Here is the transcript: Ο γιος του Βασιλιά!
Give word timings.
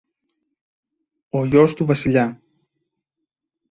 Ο 1.29 1.45
γιος 1.45 1.73
του 1.73 1.85
Βασιλιά! 1.85 2.41